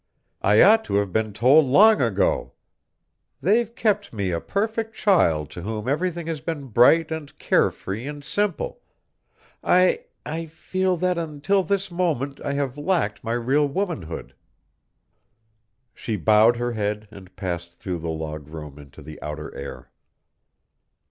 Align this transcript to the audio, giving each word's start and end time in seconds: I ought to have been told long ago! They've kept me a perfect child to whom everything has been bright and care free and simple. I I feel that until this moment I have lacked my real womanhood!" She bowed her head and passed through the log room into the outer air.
I 0.41 0.63
ought 0.63 0.83
to 0.85 0.95
have 0.95 1.13
been 1.13 1.31
told 1.31 1.67
long 1.67 2.01
ago! 2.01 2.53
They've 3.39 3.75
kept 3.75 4.11
me 4.11 4.31
a 4.31 4.41
perfect 4.41 4.95
child 4.95 5.51
to 5.51 5.61
whom 5.61 5.87
everything 5.87 6.25
has 6.25 6.41
been 6.41 6.69
bright 6.69 7.11
and 7.11 7.37
care 7.37 7.69
free 7.69 8.07
and 8.07 8.23
simple. 8.23 8.81
I 9.63 10.05
I 10.25 10.47
feel 10.47 10.97
that 10.97 11.19
until 11.19 11.61
this 11.61 11.91
moment 11.91 12.41
I 12.41 12.53
have 12.53 12.79
lacked 12.79 13.23
my 13.23 13.33
real 13.33 13.67
womanhood!" 13.67 14.33
She 15.93 16.15
bowed 16.15 16.55
her 16.55 16.71
head 16.71 17.07
and 17.11 17.35
passed 17.35 17.73
through 17.75 17.99
the 17.99 18.09
log 18.09 18.47
room 18.47 18.79
into 18.79 19.03
the 19.03 19.21
outer 19.21 19.53
air. 19.53 19.91